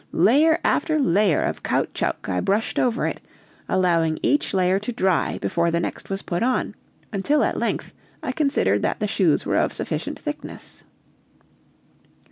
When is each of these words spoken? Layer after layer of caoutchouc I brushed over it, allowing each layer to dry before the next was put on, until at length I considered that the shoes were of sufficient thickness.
Layer 0.13 0.59
after 0.63 0.97
layer 0.97 1.43
of 1.43 1.61
caoutchouc 1.61 2.27
I 2.27 2.39
brushed 2.39 2.79
over 2.79 3.05
it, 3.05 3.21
allowing 3.69 4.17
each 4.23 4.51
layer 4.51 4.79
to 4.79 4.91
dry 4.91 5.37
before 5.37 5.69
the 5.69 5.79
next 5.79 6.09
was 6.09 6.23
put 6.23 6.41
on, 6.41 6.73
until 7.13 7.43
at 7.43 7.55
length 7.59 7.93
I 8.23 8.31
considered 8.31 8.81
that 8.81 8.99
the 8.99 9.05
shoes 9.05 9.45
were 9.45 9.57
of 9.59 9.73
sufficient 9.73 10.17
thickness. 10.17 10.83